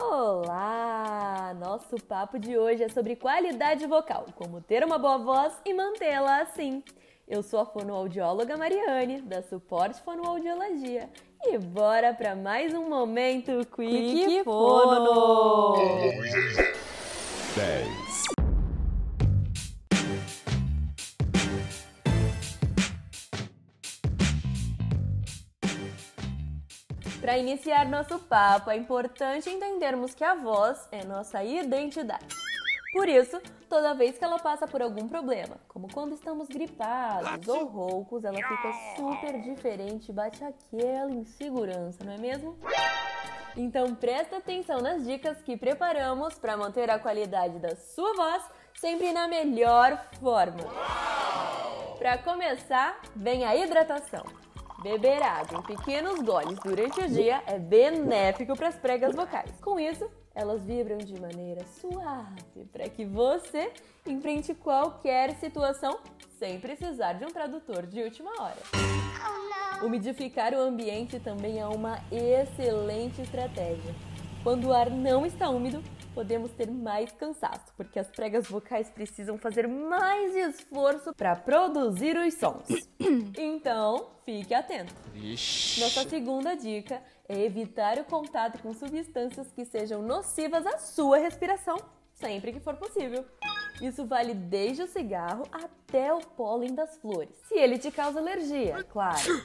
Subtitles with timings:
[0.00, 1.54] Olá!
[1.58, 6.42] Nosso papo de hoje é sobre qualidade vocal, como ter uma boa voz e mantê-la
[6.42, 6.82] assim.
[7.26, 11.08] Eu sou a fonoaudióloga Mariane, da Suporte Fonoaudiologia.
[11.42, 15.74] E bora para mais um momento Quick, Quick Fono!
[17.56, 18.05] 10
[27.20, 32.26] Para iniciar nosso papo, é importante entendermos que a voz é nossa identidade.
[32.92, 37.66] Por isso, toda vez que ela passa por algum problema, como quando estamos gripados ou
[37.66, 42.56] roucos, ela fica super diferente e bate aquela insegurança, não é mesmo?
[43.56, 48.44] Então presta atenção nas dicas que preparamos para manter a qualidade da sua voz
[48.74, 50.64] sempre na melhor forma.
[51.98, 54.45] Para começar, vem a hidratação.
[54.86, 59.50] Beber água em pequenos goles durante o dia é benéfico para as pregas vocais.
[59.60, 63.72] Com isso, elas vibram de maneira suave para que você
[64.06, 65.98] enfrente qualquer situação
[66.38, 68.56] sem precisar de um tradutor de última hora.
[69.82, 73.92] Umidificar o ambiente também é uma excelente estratégia.
[74.44, 75.82] Quando o ar não está úmido,
[76.14, 82.34] podemos ter mais cansaço, porque as pregas vocais precisam fazer mais esforço para produzir os
[82.34, 82.88] sons.
[83.36, 84.94] Então, fique atento.
[85.14, 85.80] Ixi.
[85.80, 91.76] Nossa segunda dica é evitar o contato com substâncias que sejam nocivas à sua respiração,
[92.14, 93.24] sempre que for possível.
[93.80, 97.36] Isso vale desde o cigarro até o pólen das flores.
[97.48, 99.44] Se ele te causa alergia, claro.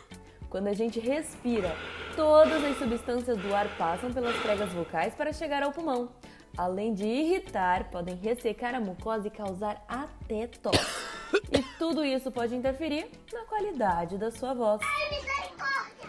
[0.49, 1.73] Quando a gente respira,
[2.15, 6.09] todas as substâncias do ar passam pelas pregas vocais para chegar ao pulmão.
[6.57, 10.20] Além de irritar, podem ressecar a mucosa e causar até
[10.59, 11.11] tosse.
[11.51, 14.81] E tudo isso pode interferir na qualidade da sua voz.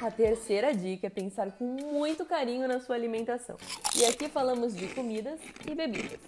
[0.00, 3.56] A terceira dica é pensar com muito carinho na sua alimentação.
[3.96, 6.20] E aqui falamos de comidas e bebidas.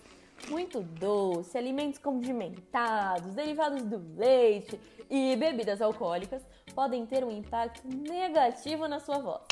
[0.49, 6.43] Muito doce, alimentos condimentados, derivados do leite e bebidas alcoólicas
[6.75, 9.43] podem ter um impacto negativo na sua voz.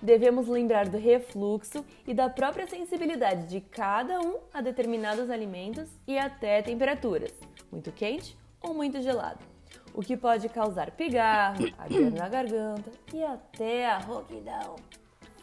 [0.00, 6.18] Devemos lembrar do refluxo e da própria sensibilidade de cada um a determinados alimentos e
[6.18, 7.32] até temperaturas,
[7.70, 9.40] muito quente ou muito gelado,
[9.94, 14.76] o que pode causar pigarro, ardor na garganta e até a rouquidão.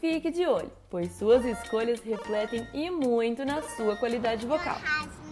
[0.00, 4.76] Fique de olho, pois suas escolhas refletem e muito na sua qualidade vocal.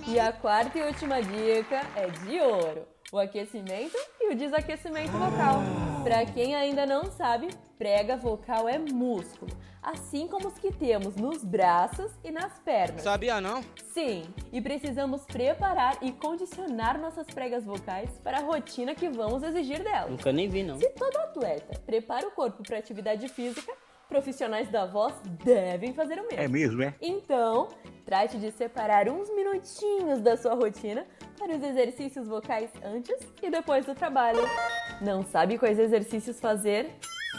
[0.09, 5.61] E a quarta e última dica é de ouro: o aquecimento e o desaquecimento vocal.
[6.03, 9.53] Para quem ainda não sabe, prega vocal é músculo,
[9.83, 13.03] assim como os que temos nos braços e nas pernas.
[13.03, 13.62] Sabia não?
[13.93, 19.84] Sim, e precisamos preparar e condicionar nossas pregas vocais para a rotina que vamos exigir
[19.84, 20.11] delas.
[20.11, 20.79] Nunca nem vi não.
[20.79, 23.77] Se todo atleta prepara o corpo para atividade física,
[24.12, 26.39] profissionais da voz devem fazer o mesmo.
[26.39, 26.95] É mesmo, é?
[27.00, 27.69] Então,
[28.05, 31.06] trate de separar uns minutinhos da sua rotina
[31.39, 34.43] para os exercícios vocais antes e depois do trabalho.
[35.00, 36.91] Não sabe quais exercícios fazer?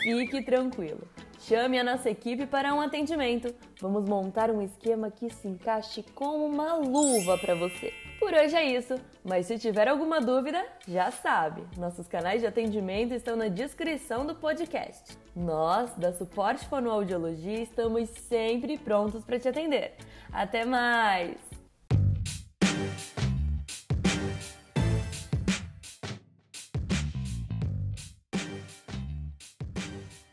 [0.01, 1.07] Fique tranquilo.
[1.47, 3.53] Chame a nossa equipe para um atendimento.
[3.81, 7.91] Vamos montar um esquema que se encaixe como uma luva para você.
[8.17, 8.95] Por hoje é isso,
[9.25, 14.33] mas se tiver alguma dúvida, já sabe, nossos canais de atendimento estão na descrição do
[14.33, 15.17] podcast.
[15.35, 19.95] Nós, da Suporte Fonoaudiologia, estamos sempre prontos para te atender.
[20.31, 21.52] Até mais!